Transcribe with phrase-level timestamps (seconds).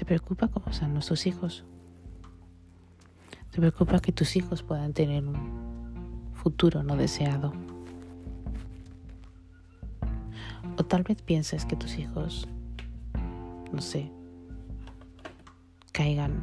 [0.00, 1.62] ¿Te preocupa cómo son nuestros hijos?
[3.50, 7.52] ¿Te preocupa que tus hijos puedan tener un futuro no deseado?
[10.78, 12.48] O tal vez pienses que tus hijos,
[13.74, 14.10] no sé,
[15.92, 16.40] caigan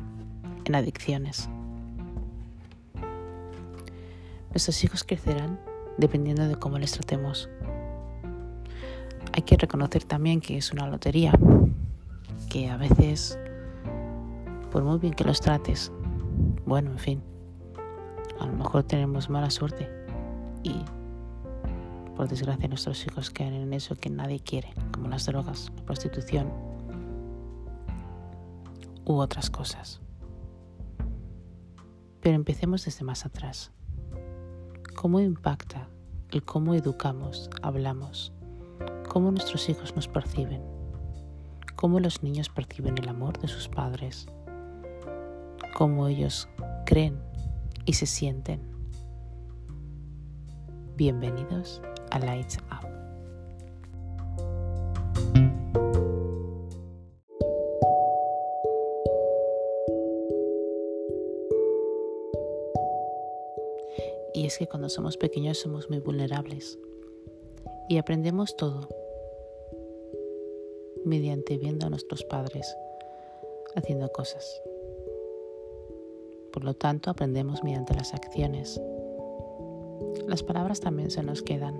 [0.65, 1.49] en adicciones.
[4.51, 5.59] Nuestros hijos crecerán
[5.97, 7.49] dependiendo de cómo les tratemos.
[9.33, 11.33] Hay que reconocer también que es una lotería,
[12.51, 13.39] que a veces,
[14.71, 15.91] por muy bien que los trates,
[16.65, 17.23] bueno, en fin,
[18.39, 19.89] a lo mejor tenemos mala suerte
[20.63, 20.83] y
[22.15, 26.51] por desgracia nuestros hijos caen en eso que nadie quiere, como las drogas, la prostitución
[29.05, 30.01] u otras cosas.
[32.21, 33.71] Pero empecemos desde más atrás.
[34.95, 35.87] ¿Cómo impacta
[36.31, 38.33] el cómo educamos, hablamos,
[39.07, 40.61] cómo nuestros hijos nos perciben,
[41.75, 44.27] cómo los niños perciben el amor de sus padres,
[45.77, 46.49] cómo ellos
[46.87, 47.21] creen
[47.85, 48.59] y se sienten?
[50.95, 52.87] Bienvenidos a Lights Up.
[64.33, 66.79] Y es que cuando somos pequeños somos muy vulnerables
[67.87, 68.89] y aprendemos todo
[71.05, 72.75] mediante viendo a nuestros padres
[73.75, 74.59] haciendo cosas.
[76.57, 78.81] Por lo tanto, aprendemos mediante las acciones.
[80.27, 81.79] Las palabras también se nos quedan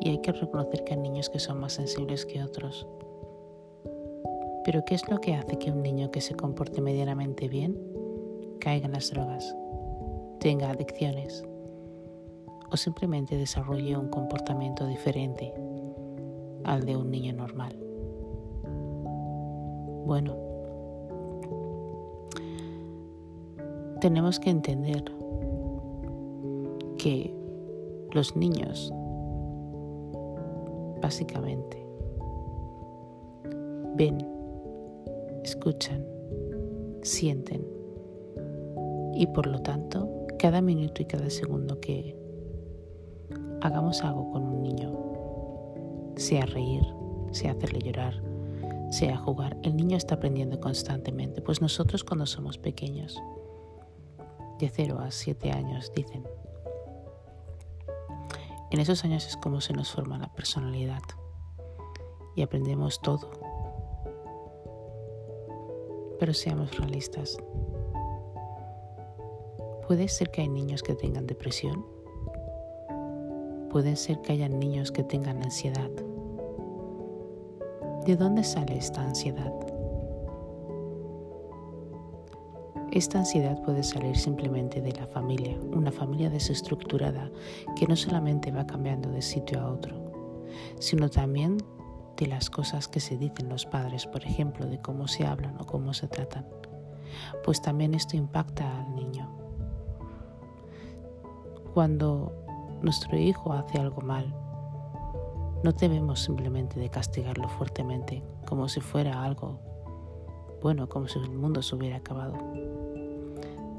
[0.00, 2.86] y hay que reconocer que hay niños que son más sensibles que otros.
[4.64, 7.76] Pero ¿qué es lo que hace que un niño que se comporte medianamente bien
[8.60, 9.56] caiga en las drogas?
[10.38, 11.44] tenga adicciones
[12.70, 15.52] o simplemente desarrolle un comportamiento diferente
[16.62, 17.76] al de un niño normal.
[20.06, 20.51] Bueno,
[24.02, 25.04] tenemos que entender
[26.98, 27.32] que
[28.10, 28.92] los niños
[31.00, 31.86] básicamente
[33.94, 34.18] ven,
[35.44, 36.04] escuchan,
[37.02, 37.64] sienten
[39.14, 42.16] y por lo tanto cada minuto y cada segundo que
[43.60, 44.98] hagamos algo con un niño,
[46.16, 46.82] sea reír,
[47.30, 48.20] sea hacerle llorar,
[48.90, 53.22] sea jugar, el niño está aprendiendo constantemente, pues nosotros cuando somos pequeños,
[54.58, 56.26] de 0 a 7 años, dicen,
[58.70, 61.02] en esos años es como se nos forma la personalidad
[62.36, 63.30] y aprendemos todo.
[66.18, 67.38] Pero seamos realistas,
[69.86, 71.84] Puede ser que hay niños que tengan depresión.
[73.68, 75.90] Puede ser que haya niños que tengan ansiedad.
[78.06, 79.52] ¿De dónde sale esta ansiedad?
[82.92, 87.30] Esta ansiedad puede salir simplemente de la familia, una familia desestructurada
[87.74, 90.12] que no solamente va cambiando de sitio a otro,
[90.78, 91.56] sino también
[92.18, 95.64] de las cosas que se dicen los padres, por ejemplo, de cómo se hablan o
[95.64, 96.46] cómo se tratan.
[97.42, 99.26] Pues también esto impacta al niño.
[101.72, 102.34] Cuando
[102.82, 104.34] nuestro hijo hace algo mal,
[105.64, 109.72] no debemos simplemente de castigarlo fuertemente, como si fuera algo
[110.62, 112.38] bueno, como si el mundo se hubiera acabado.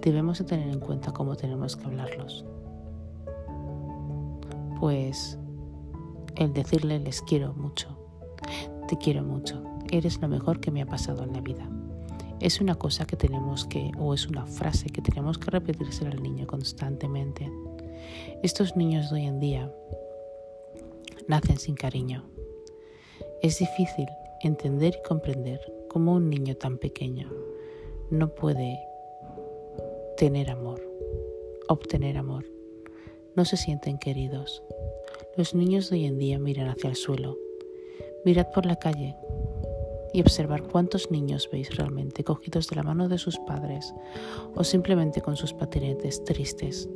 [0.04, 2.46] Debemos de tener en cuenta cómo tenemos que hablarlos.
[4.80, 5.40] Pues
[6.36, 7.98] el decirle les quiero mucho,
[8.88, 11.68] te quiero mucho, eres lo mejor que me ha pasado en la vida.
[12.40, 16.22] Es una cosa que tenemos que, o es una frase que tenemos que repetirse al
[16.22, 17.50] niño constantemente
[18.42, 19.72] estos niños de hoy en día
[21.28, 22.26] nacen sin cariño.
[23.42, 24.08] Es difícil
[24.42, 25.60] entender y comprender
[25.90, 27.32] cómo un niño tan pequeño
[28.10, 28.80] no puede
[30.24, 30.82] tener amor,
[31.68, 32.46] obtener amor.
[33.36, 34.64] No se sienten queridos.
[35.36, 37.38] Los niños de hoy en día miran hacia el suelo.
[38.24, 39.18] Mirad por la calle
[40.14, 43.94] y observar cuántos niños veis realmente cogidos de la mano de sus padres
[44.56, 46.88] o simplemente con sus patinetes tristes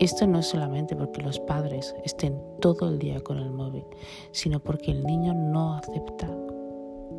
[0.00, 3.84] esto no es solamente porque los padres estén todo el día con el móvil,
[4.30, 6.30] sino porque el niño no acepta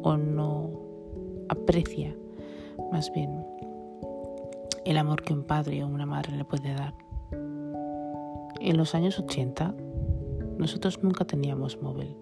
[0.01, 0.71] o no
[1.49, 2.15] aprecia
[2.91, 3.45] más bien
[4.89, 6.95] el amor que un padre o una madre le puede dar.
[8.59, 9.75] En los años 80
[10.57, 12.17] nosotros nunca teníamos móvil,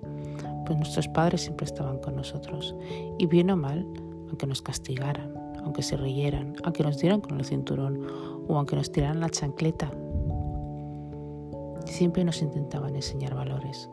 [0.65, 2.75] pues nuestros padres siempre estaban con nosotros
[3.17, 3.87] y bien o mal,
[4.27, 5.33] aunque nos castigaran,
[5.63, 8.05] aunque se rieran, aunque nos dieran con el cinturón
[8.47, 9.91] o aunque nos tiraran la chancleta
[11.87, 13.89] siempre nos intentaban enseñar valores.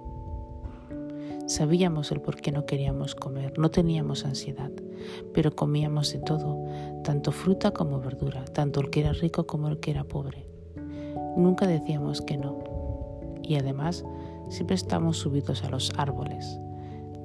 [1.46, 4.70] Sabíamos el por qué no queríamos comer, no teníamos ansiedad,
[5.34, 6.64] pero comíamos de todo,
[7.02, 10.48] tanto fruta como verdura, tanto el que era rico como el que era pobre.
[11.36, 12.58] Nunca decíamos que no.
[13.42, 14.04] Y además,
[14.48, 16.58] siempre estábamos subidos a los árboles.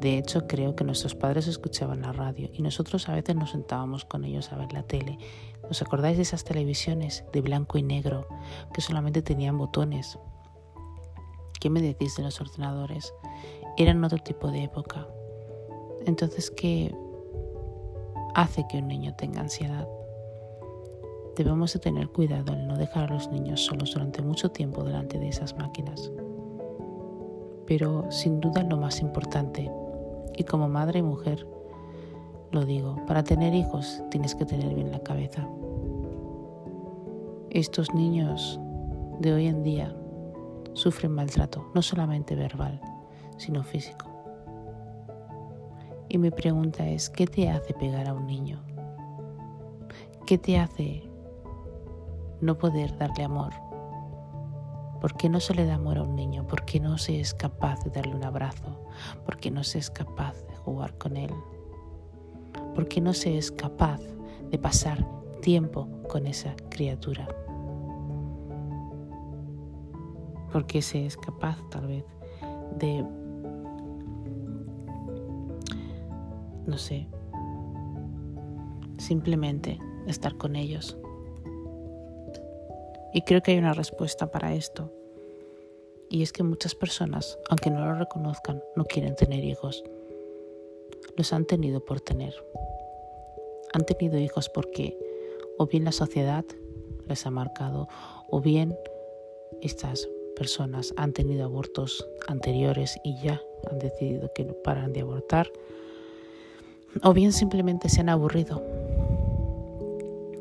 [0.02, 4.04] De hecho, creo que nuestros padres escuchaban la radio y nosotros a veces nos sentábamos
[4.04, 5.18] con ellos a ver la tele.
[5.70, 8.28] ¿Os acordáis de esas televisiones de blanco y negro
[8.74, 10.20] que solamente tenían botones?
[11.60, 13.14] ¿Qué me decís de los ordenadores?
[13.80, 15.08] Eran otro tipo de época.
[16.06, 16.94] Entonces, ¿qué
[18.36, 19.88] hace que un niño tenga ansiedad?
[21.38, 25.18] Debemos de tener cuidado en no dejar a los niños solos durante mucho tiempo delante
[25.18, 26.12] de esas máquinas.
[27.68, 29.72] Pero sin duda lo más importante,
[30.36, 31.48] y como madre y mujer,
[32.52, 35.48] lo digo, para tener hijos tienes que tener bien la cabeza.
[37.50, 38.60] Estos niños
[39.20, 39.96] de hoy en día
[40.74, 42.82] sufren maltrato, no solamente verbal,
[43.40, 44.06] sino físico.
[46.10, 48.62] Y mi pregunta es, ¿qué te hace pegar a un niño?
[50.26, 51.04] ¿Qué te hace
[52.42, 53.54] no poder darle amor?
[55.02, 56.46] ¿Por qué no se le da amor a un niño?
[56.46, 58.86] ¿Por qué no se es capaz de darle un abrazo?
[59.24, 61.32] ¿Por qué no se es capaz de jugar con él?
[62.76, 64.02] ¿Por qué no se es capaz
[64.52, 65.08] de pasar
[65.42, 67.28] tiempo con esa criatura?
[70.52, 72.06] ¿Por qué se es capaz tal vez
[72.78, 73.06] de,
[76.70, 77.08] no sé,
[78.98, 80.98] simplemente estar con ellos?
[83.14, 84.94] Y creo que hay una respuesta para esto.
[86.10, 89.84] Y es que muchas personas, aunque no lo reconozcan, no quieren tener hijos.
[91.16, 92.34] Los han tenido por tener.
[93.74, 94.98] Han tenido hijos porque
[95.58, 96.46] o bien la sociedad
[97.08, 97.88] les ha marcado
[98.30, 98.76] o bien
[99.62, 105.52] estas personas han tenido abortos anteriores y ya han decidido que no paran de abortar
[107.04, 108.62] o bien simplemente se han aburrido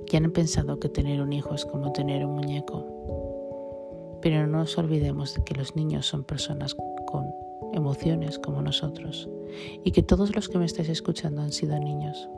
[0.08, 2.86] que han pensado que tener un hijo es como tener un muñeco.
[4.22, 6.74] Pero no nos olvidemos de que los niños son personas
[7.06, 7.26] con
[7.74, 9.28] emociones como nosotros
[9.84, 12.28] y que todos los que me estáis escuchando han sido niños.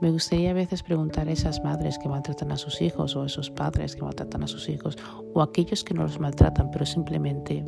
[0.00, 3.26] Me gustaría a veces preguntar a esas madres que maltratan a sus hijos o a
[3.26, 4.98] esos padres que maltratan a sus hijos
[5.32, 7.64] o a aquellos que no los maltratan pero simplemente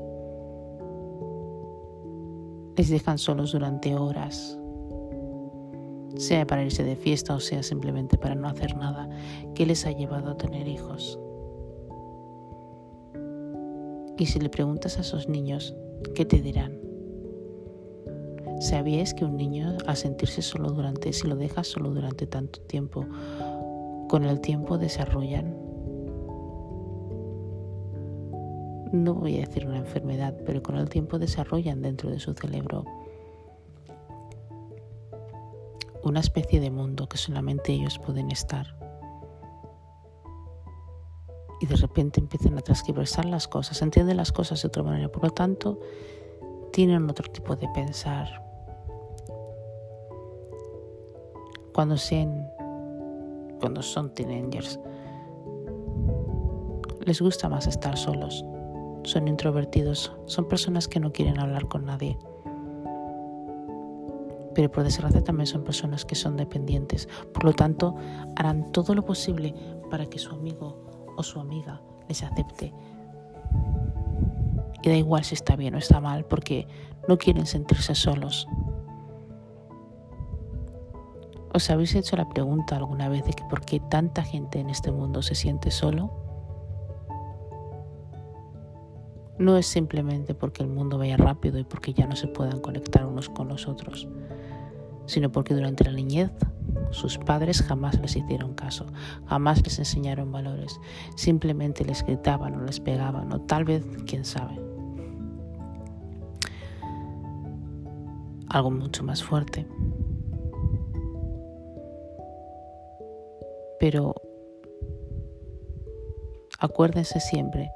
[2.77, 4.59] les dejan solos durante horas
[6.17, 9.09] sea para irse de fiesta o sea simplemente para no hacer nada,
[9.55, 11.19] ¿qué les ha llevado a tener hijos?
[14.17, 15.75] Y si le preguntas a esos niños,
[16.15, 16.79] ¿qué te dirán?
[18.61, 23.07] ¿Sabíais que un niño al sentirse solo durante, si lo dejas solo durante tanto tiempo,
[24.09, 25.57] con el tiempo desarrollan,
[28.95, 32.85] no voy a decir una enfermedad, pero con el tiempo desarrollan dentro de su cerebro
[36.05, 38.77] una especie de mundo que solamente ellos pueden estar.
[41.61, 45.25] Y de repente empiezan a transcribir las cosas, entienden las cosas de otra manera, por
[45.25, 45.81] lo tanto,
[46.73, 48.43] tienen otro tipo de pensar.
[51.73, 52.49] Cuando, sean,
[53.61, 54.79] cuando son teenagers,
[57.01, 58.45] les gusta más estar solos,
[59.05, 62.19] son introvertidos, son personas que no quieren hablar con nadie
[64.55, 67.09] pero por desgracia también son personas que son dependientes.
[67.33, 67.97] Por lo tanto,
[68.37, 69.55] harán todo lo posible
[69.91, 72.73] para que su amigo o su amiga les acepte.
[74.83, 76.67] Y da igual si está bien o está mal, porque
[77.09, 78.47] no quieren sentirse solos.
[81.53, 84.91] ¿Os habéis hecho la pregunta alguna vez de que por qué tanta gente en este
[84.91, 86.24] mundo se siente solo?
[89.39, 93.05] No es simplemente porque el mundo vaya rápido y porque ya no se puedan conectar
[93.05, 94.09] unos con los otros
[95.07, 96.31] sino porque durante la niñez
[96.91, 98.87] sus padres jamás les hicieron caso,
[99.27, 100.81] jamás les enseñaron valores,
[101.17, 104.59] simplemente les gritaban o les pegaban o tal vez, quién sabe.
[108.49, 109.67] Algo mucho más fuerte.
[113.81, 114.15] Pero
[116.61, 117.71] acuérdense siempre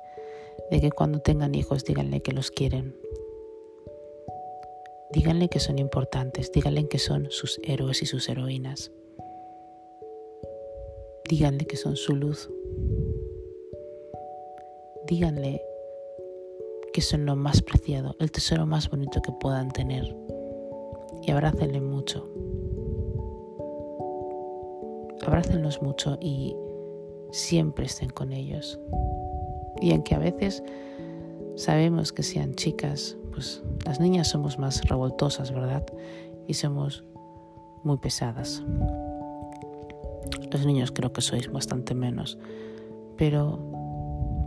[0.71, 2.95] de que cuando tengan hijos díganle que los quieren,
[5.11, 8.93] Díganle que son importantes, díganle que son sus héroes y sus heroínas.
[11.27, 12.51] Díganle que son su luz.
[15.07, 15.63] Díganle
[16.93, 20.15] que son lo más preciado, el tesoro más bonito que puedan tener.
[21.23, 22.29] Y abrácenle mucho.
[25.23, 26.55] Abrácenlos mucho y
[27.31, 28.79] siempre estén con ellos.
[29.81, 30.63] Y aunque a veces
[31.59, 35.85] Sabemos que sean chicas, pues las niñas somos más revoltosas, ¿verdad?
[36.47, 37.03] Y somos
[37.83, 38.63] muy pesadas.
[40.53, 42.39] Los niños creo que sois bastante menos.
[43.17, 43.59] Pero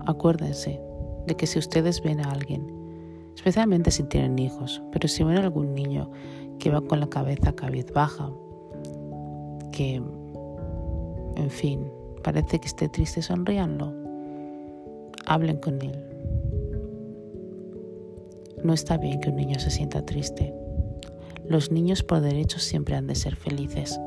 [0.07, 0.81] acuérdense
[1.27, 2.65] de que si ustedes ven a alguien,
[3.35, 6.09] especialmente si tienen hijos, pero si ven a algún niño
[6.59, 8.31] que va con la cabeza cabizbaja,
[9.73, 9.95] que,
[11.35, 11.91] en fin,
[12.23, 14.00] parece que esté triste, sonríanlo.
[15.31, 15.97] Hablen con él.
[18.65, 20.53] No está bien que un niño se sienta triste.
[21.45, 23.97] Los niños por derecho siempre han de ser felices.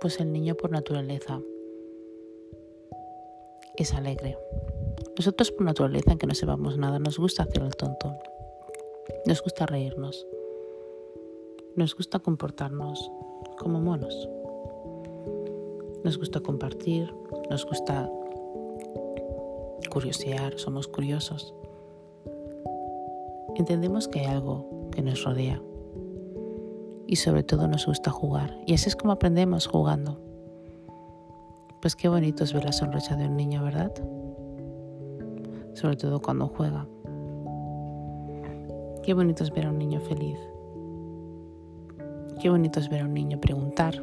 [0.00, 1.40] Pues el niño por naturaleza
[3.76, 4.38] es alegre.
[5.16, 8.16] Nosotros por naturaleza, en que no sepamos nada, nos gusta hacer el tonto.
[9.26, 10.26] Nos gusta reírnos.
[11.76, 13.10] Nos gusta comportarnos
[13.58, 14.28] como monos.
[16.04, 17.14] Nos gusta compartir,
[17.50, 18.10] nos gusta
[19.90, 21.54] curiosear, somos curiosos.
[23.56, 25.62] Entendemos que hay algo que nos rodea
[27.06, 28.58] y sobre todo nos gusta jugar.
[28.66, 30.18] Y así es como aprendemos jugando.
[31.80, 33.92] Pues qué bonito es ver la sonrisa de un niño, ¿verdad?
[35.74, 36.86] Sobre todo cuando juega.
[39.02, 40.38] Qué bonito es ver a un niño feliz.
[42.40, 44.00] Qué bonito es ver a un niño preguntar,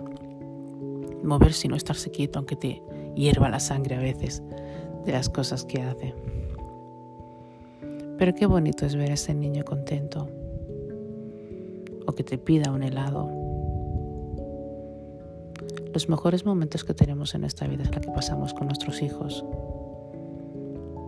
[1.23, 2.83] moverse y no estarse quieto aunque te
[3.15, 4.43] hierva la sangre a veces
[5.05, 6.13] de las cosas que hace.
[8.17, 10.27] Pero qué bonito es ver a ese niño contento
[12.05, 13.29] o que te pida un helado.
[15.93, 19.45] Los mejores momentos que tenemos en esta vida es la que pasamos con nuestros hijos.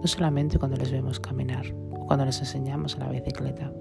[0.02, 3.72] No solamente cuando les vemos caminar o cuando les enseñamos a la bicicleta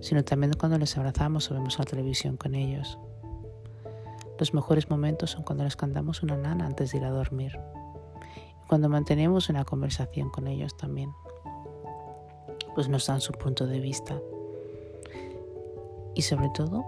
[0.00, 2.98] sino también cuando les abrazamos o vemos la televisión con ellos.
[4.38, 7.58] Los mejores momentos son cuando les cantamos una nana antes de ir a dormir
[8.64, 11.12] y cuando mantenemos una conversación con ellos también,
[12.74, 14.18] pues nos dan su punto de vista.
[16.14, 16.84] Y sobre todo,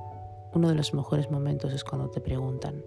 [0.55, 2.83] uno de los mejores momentos es cuando te preguntan.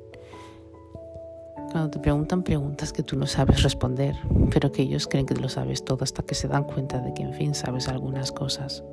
[1.72, 4.15] Cuando te preguntan preguntas que tú no sabes responder,
[4.51, 7.22] pero que ellos creen que lo sabes todo hasta que se dan cuenta de que
[7.22, 8.84] en fin sabes algunas cosas.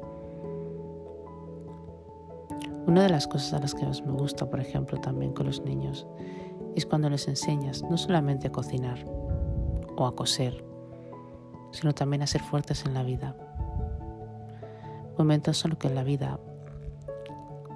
[2.86, 5.60] Una de las cosas a las que más me gusta, por ejemplo, también con los
[5.60, 6.06] niños,
[6.76, 9.04] es cuando les enseñas no solamente a cocinar
[9.96, 10.64] o a coser,
[11.72, 13.34] sino también a ser fuertes en la vida.
[15.18, 16.38] Momentos en los que en la vida,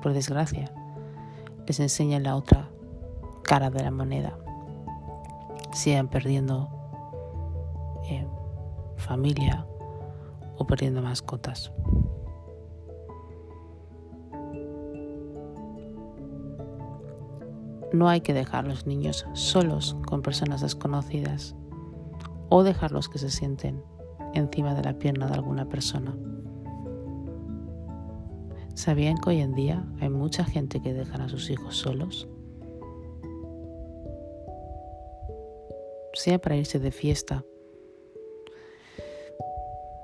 [0.01, 0.73] por desgracia,
[1.67, 2.71] les enseña la otra
[3.43, 4.39] cara de la moneda.
[5.73, 6.69] Sigan perdiendo
[8.09, 8.27] eh,
[8.97, 9.67] familia
[10.57, 11.73] o perdiendo mascotas.
[17.93, 21.57] No hay que dejar a los niños solos con personas desconocidas
[22.49, 23.83] o dejarlos que se sienten
[24.35, 26.17] encima de la pierna de alguna persona.
[28.75, 32.29] ¿Sabían que hoy en día hay mucha gente que deja a sus hijos solos?
[36.15, 37.45] Sea para irse de fiesta,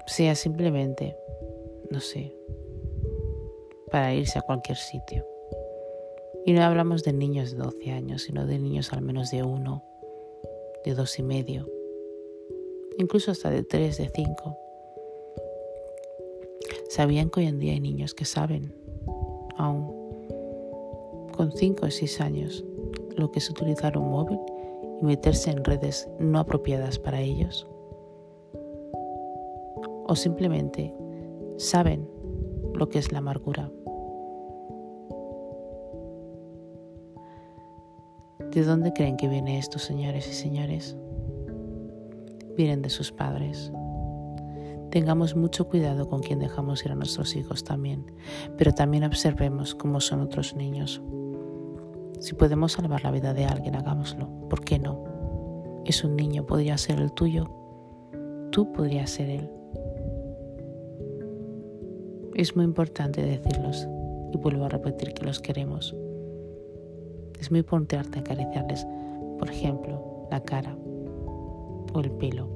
[0.06, 1.16] sea simplemente,
[1.90, 2.36] no sé,
[3.90, 5.24] para irse a cualquier sitio.
[6.46, 9.82] Y no hablamos de niños de 12 años, sino de niños al menos de uno,
[10.84, 11.68] de dos y medio,
[12.98, 14.56] incluso hasta de tres, de cinco.
[16.88, 18.72] ¿Sabían que hoy en día hay niños que saben,
[19.56, 19.92] aún
[21.36, 22.64] con cinco o seis años,
[23.16, 24.38] lo que es utilizar un móvil
[25.02, 27.66] y meterse en redes no apropiadas para ellos?
[30.06, 30.94] O simplemente
[31.56, 32.08] saben
[32.74, 33.72] lo que es la amargura.
[38.56, 40.96] ¿De dónde creen que viene esto, señores y señores?
[42.56, 43.70] Vienen de sus padres.
[44.90, 48.10] Tengamos mucho cuidado con quien dejamos ir a nuestros hijos también,
[48.56, 51.02] pero también observemos cómo son otros niños.
[52.18, 54.26] Si podemos salvar la vida de alguien, hagámoslo.
[54.48, 55.04] ¿Por qué no?
[55.84, 57.50] Es un niño, podría ser el tuyo.
[58.52, 59.50] Tú podrías ser él.
[62.32, 63.86] Es muy importante decirlos
[64.32, 65.94] y vuelvo a repetir que los queremos.
[67.38, 68.86] Es muy importante acariciarles,
[69.38, 70.76] por ejemplo, la cara
[71.92, 72.48] o el pelo,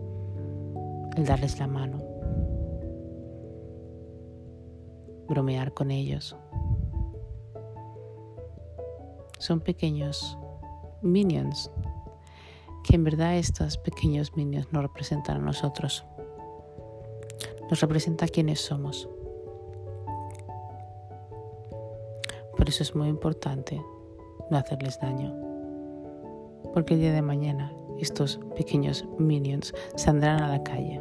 [1.17, 1.99] el darles la mano,
[5.29, 6.37] bromear con ellos.
[9.39, 10.39] Son pequeños
[11.03, 11.71] minions
[12.85, 16.05] que en verdad estos pequeños minions nos representan a nosotros.
[17.71, 19.09] Nos representa quiénes somos.
[22.57, 23.81] Por eso es muy importante
[24.51, 25.35] no hacerles daño.
[26.73, 31.01] Porque el día de mañana estos pequeños minions saldrán a la calle.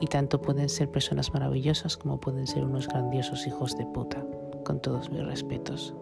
[0.00, 4.24] Y tanto pueden ser personas maravillosas como pueden ser unos grandiosos hijos de puta,
[4.64, 5.94] con todos mis respetos.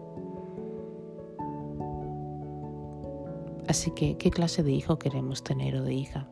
[3.67, 6.27] Así que, ¿qué clase de hijo queremos tener o de hija?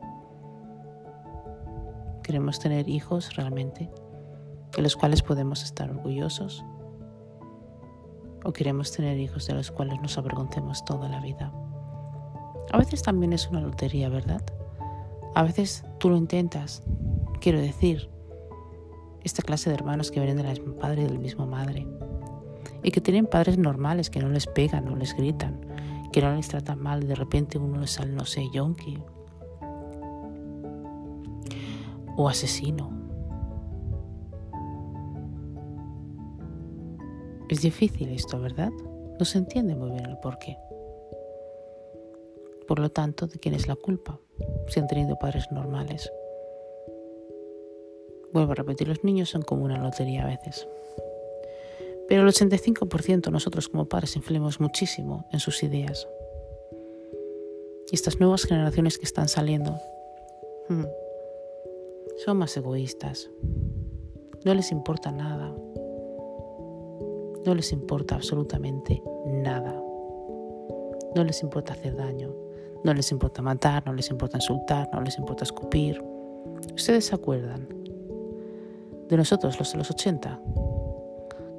[2.22, 3.90] ¿Queremos tener hijos realmente
[4.74, 6.64] de los cuales podemos estar orgullosos?
[8.44, 11.52] ¿O queremos tener hijos de los cuales nos avergoncemos toda la vida?
[12.72, 14.42] A veces también es una lotería, ¿verdad?
[15.34, 16.82] A veces tú lo intentas.
[17.40, 18.10] Quiero decir,
[19.24, 21.86] esta clase de hermanos que vienen de la misma padre y de la misma madre.
[22.82, 25.60] Y que tienen padres normales, que no les pegan, no les gritan,
[26.12, 28.98] que no les tratan mal y de repente uno les sale, no sé, yonki.
[32.16, 32.97] O asesino.
[37.48, 38.70] Es difícil esto, ¿verdad?
[39.18, 40.58] No se entiende muy bien el porqué.
[42.66, 44.20] Por lo tanto, ¿de quién es la culpa?
[44.68, 46.12] Si han tenido padres normales.
[48.32, 50.68] Vuelvo a repetir, los niños son como una lotería a veces.
[52.06, 56.06] Pero el 85% nosotros como padres influimos muchísimo en sus ideas.
[57.90, 59.78] Y estas nuevas generaciones que están saliendo
[60.68, 60.84] hmm,
[62.24, 63.30] son más egoístas.
[64.44, 65.54] No les importa nada.
[67.44, 69.74] No les importa absolutamente nada.
[71.14, 72.34] No les importa hacer daño.
[72.84, 76.02] No les importa matar, no les importa insultar, no les importa escupir.
[76.74, 77.68] ¿Ustedes se acuerdan?
[79.08, 80.40] De nosotros, los de los 80.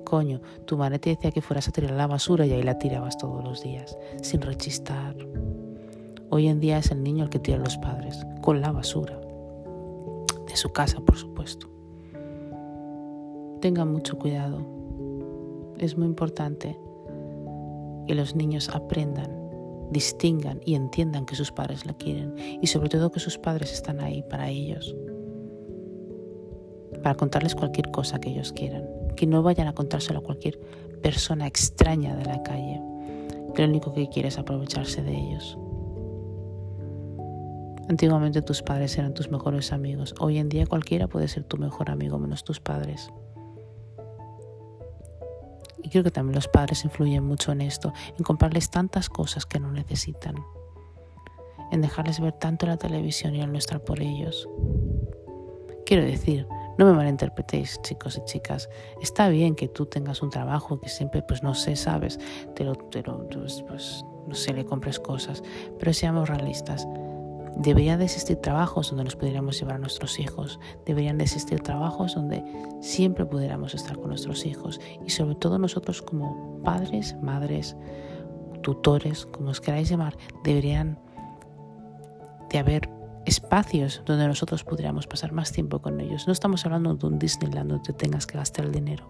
[0.06, 3.18] Coño, tu madre te decía que fueras a tirar la basura y ahí la tirabas
[3.18, 5.16] todos los días, sin rechistar.
[6.30, 9.20] Hoy en día es el niño el que tira a los padres, con la basura.
[10.48, 11.68] De su casa, por supuesto.
[13.62, 14.79] Tengan mucho cuidado.
[15.80, 16.78] Es muy importante
[18.08, 19.40] que los niños aprendan
[19.92, 24.02] distingan y entiendan que sus padres la quieren y sobre todo que sus padres están
[24.02, 24.96] ahí para ellos,
[27.04, 30.60] para contarles cualquier cosa que ellos quieran, que no vayan a contárselo a cualquier
[31.02, 32.82] persona extraña de la calle,
[33.56, 35.58] que lo único que quiere es aprovecharse de ellos.
[37.88, 41.90] Antiguamente tus padres eran tus mejores amigos, hoy en día cualquiera puede ser tu mejor
[41.90, 43.10] amigo menos tus padres.
[45.84, 49.60] Y creo que también los padres influyen mucho en esto, en comprarles tantas cosas que
[49.60, 50.36] no necesitan,
[51.72, 54.48] en dejarles ver tanto la televisión y en no estar por ellos.
[55.86, 58.70] Quiero decir, no me malinterpretéis, chicos y chicas.
[59.02, 62.20] Está bien que tú tengas un trabajo que siempre, pues no sé, sabes,
[62.56, 65.44] te lo, te lo pues, pues, no sé, le compres cosas,
[65.78, 66.88] pero seamos realistas.
[67.60, 70.62] Deberían de existir trabajos donde nos pudiéramos llevar a nuestros hijos.
[70.86, 72.42] Deberían de existir trabajos donde
[72.80, 74.80] siempre pudiéramos estar con nuestros hijos.
[75.06, 77.76] Y sobre todo nosotros como padres, madres,
[78.62, 81.00] tutores, como os queráis llamar, deberían
[82.50, 82.90] de haber
[83.26, 86.28] espacios donde nosotros pudiéramos pasar más tiempo con ellos.
[86.28, 89.06] No estamos hablando de un Disneyland donde tengas que gastar el dinero,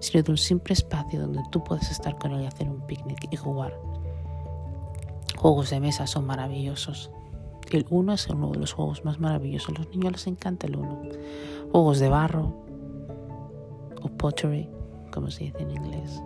[0.00, 3.28] sino de un simple espacio donde tú puedes estar con él y hacer un picnic
[3.30, 3.78] y jugar.
[5.36, 7.10] Juegos de mesa son maravillosos.
[7.70, 9.70] El uno es uno de los juegos más maravillosos.
[9.70, 11.02] A los niños les encanta el uno.
[11.70, 12.54] Juegos de barro
[14.02, 14.68] o pottery,
[15.10, 16.22] como se dice en inglés.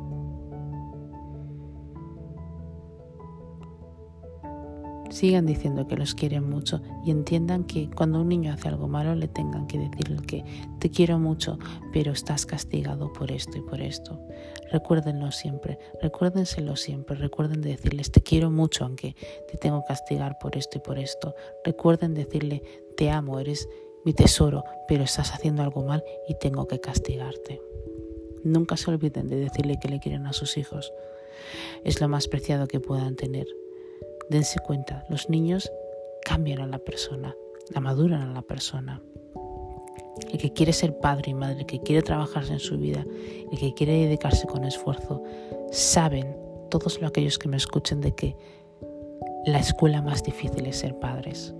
[5.11, 9.15] Sigan diciendo que los quieren mucho y entiendan que cuando un niño hace algo malo
[9.15, 10.45] le tengan que decirle que
[10.79, 11.59] te quiero mucho,
[11.93, 14.21] pero estás castigado por esto y por esto.
[14.71, 19.15] Recuérdenlo siempre, recuérdenselo siempre, recuerden decirles te quiero mucho aunque
[19.51, 21.35] te tengo que castigar por esto y por esto.
[21.65, 22.63] Recuerden decirle
[22.97, 23.69] te amo, eres
[24.05, 27.61] mi tesoro, pero estás haciendo algo mal y tengo que castigarte.
[28.45, 30.93] Nunca se olviden de decirle que le quieren a sus hijos.
[31.85, 33.47] Es lo más preciado que puedan tener.
[34.31, 35.71] Dense cuenta, los niños
[36.25, 37.35] cambian a la persona,
[37.73, 39.03] la maduran a la persona.
[40.33, 43.05] El que quiere ser padre y madre, el que quiere trabajarse en su vida,
[43.53, 45.23] el que quiere dedicarse con esfuerzo,
[45.71, 46.37] saben,
[46.71, 48.37] todos aquellos que me escuchen, de que
[49.47, 51.55] la escuela más difícil es ser padres.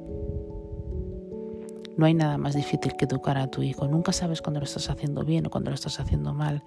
[1.97, 3.89] No hay nada más difícil que educar a tu hijo.
[3.89, 6.63] Nunca sabes cuando lo estás haciendo bien o cuando lo estás haciendo mal.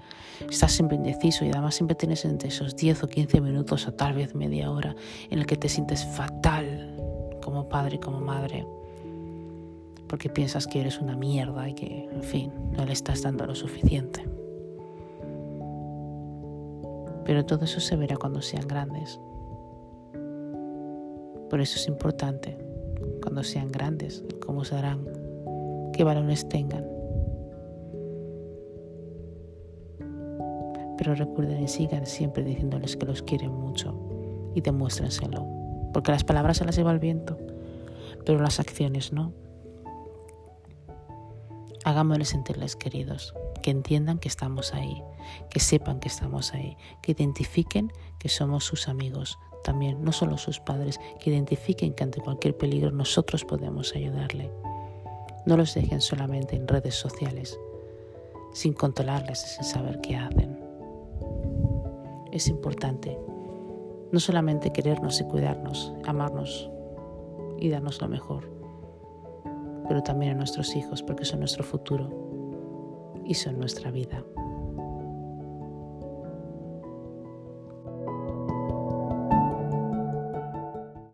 [0.49, 4.13] Estás siempre indeciso y además siempre tienes entre esos 10 o 15 minutos o tal
[4.13, 4.95] vez media hora
[5.29, 6.95] en el que te sientes fatal
[7.43, 8.65] como padre y como madre.
[10.07, 13.53] Porque piensas que eres una mierda y que, en fin, no le estás dando lo
[13.53, 14.27] suficiente.
[17.23, 19.19] Pero todo eso se verá cuando sean grandes.
[21.51, 22.57] Por eso es importante,
[23.21, 25.18] cuando sean grandes, cómo se harán
[25.99, 26.85] qué balones tengan.
[30.97, 33.99] Pero recuerden y sigan siempre diciéndoles que los quieren mucho
[34.55, 35.45] y demuéstrenselo.
[35.93, 37.37] Porque las palabras se las lleva el viento,
[38.25, 39.33] pero las acciones no.
[41.83, 45.03] Hagámosles sentirles queridos, que entiendan que estamos ahí,
[45.49, 50.61] que sepan que estamos ahí, que identifiquen que somos sus amigos, también no solo sus
[50.61, 54.49] padres, que identifiquen que ante cualquier peligro nosotros podemos ayudarle.
[55.45, 57.59] No los dejen solamente en redes sociales,
[58.53, 60.59] sin controlarles y sin saber qué hacen.
[62.31, 63.17] Es importante
[64.11, 66.69] no solamente querernos y cuidarnos, amarnos
[67.59, 68.49] y darnos lo mejor,
[69.87, 72.09] pero también a nuestros hijos porque son nuestro futuro
[73.25, 74.23] y son nuestra vida.